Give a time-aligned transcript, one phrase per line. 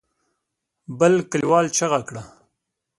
[0.99, 2.23] بل کليوال چيغه کړه.